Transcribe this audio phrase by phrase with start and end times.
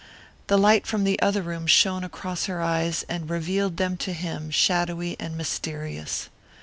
[0.47, 4.49] The light from the other room shone across her eyes and revealed them to him
[4.49, 6.27] shadowy and mysterious.